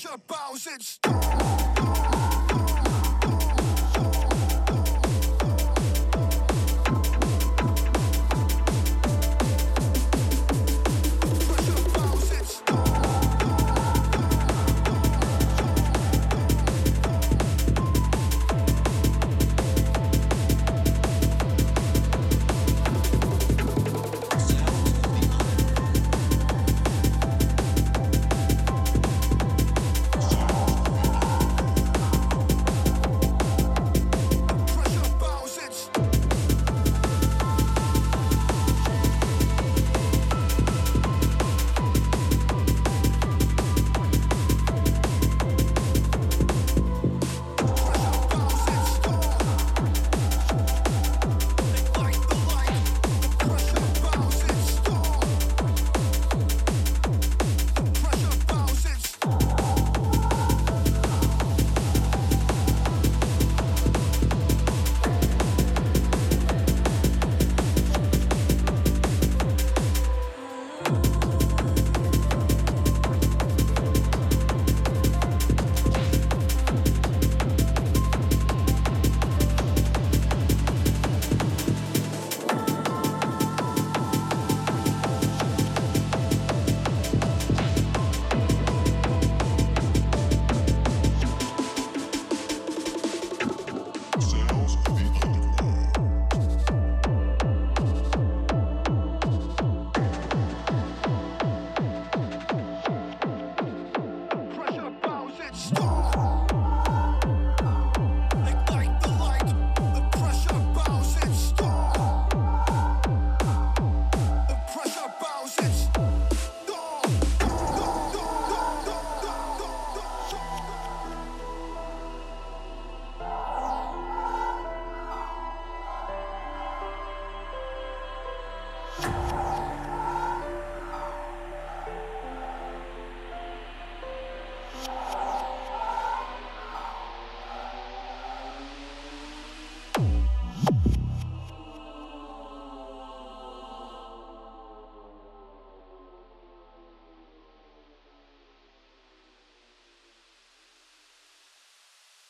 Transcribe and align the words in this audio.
pressure 0.00 0.18
bows, 0.26 0.66
it's. 0.66 1.59